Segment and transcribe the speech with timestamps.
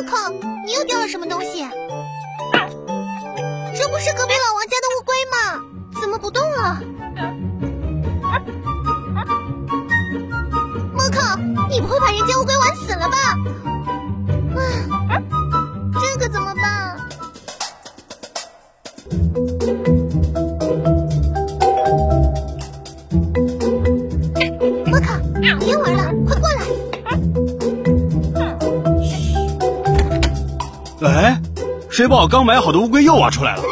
[0.00, 0.30] 莫靠，
[0.64, 1.62] 你又掉了什么东西？
[3.76, 5.36] 这不是隔壁老王家的乌龟吗？
[6.00, 6.80] 怎么不动了？
[10.94, 11.36] 莫靠，
[11.68, 13.36] 你不会把人家乌龟玩死了吧？
[14.56, 15.20] 啊，
[15.92, 16.96] 这可怎么办？
[24.86, 25.18] 莫靠，
[25.58, 26.59] 别玩了，快过来！
[31.02, 31.40] 哎，
[31.90, 33.62] 谁把我刚买好的乌龟又挖出来了？